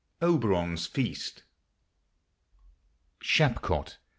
OBERON'S 0.23 0.87
FEAST. 0.87 1.43
Shapcot 3.21 3.97